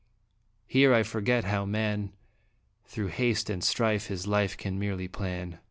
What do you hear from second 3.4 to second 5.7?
and strife his life can merely plan.